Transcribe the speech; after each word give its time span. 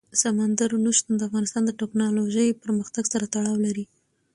سمندر 0.21 0.69
نه 0.85 0.91
شتون 0.97 1.13
د 1.17 1.21
افغانستان 1.29 1.63
د 1.65 1.71
تکنالوژۍ 1.81 2.49
پرمختګ 2.63 3.03
سره 3.13 3.25
تړاو 3.33 3.57
لري. 3.65 3.85